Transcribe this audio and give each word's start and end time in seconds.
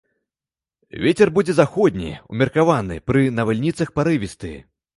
Вецер 1.03 1.31
будзе 1.35 1.53
заходні, 1.59 2.15
умеркаваны, 2.37 2.99
пры 3.11 3.25
навальніцах 3.43 3.95
парывісты. 4.01 4.55